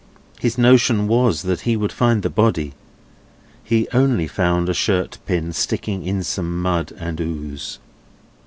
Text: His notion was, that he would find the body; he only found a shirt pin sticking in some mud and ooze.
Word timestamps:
His 0.39 0.57
notion 0.57 1.07
was, 1.07 1.43
that 1.43 1.61
he 1.61 1.77
would 1.77 1.91
find 1.91 2.23
the 2.23 2.29
body; 2.31 2.73
he 3.63 3.87
only 3.93 4.27
found 4.27 4.67
a 4.67 4.73
shirt 4.73 5.19
pin 5.27 5.53
sticking 5.53 6.03
in 6.03 6.23
some 6.23 6.59
mud 6.59 6.91
and 6.97 7.19
ooze. 7.21 7.77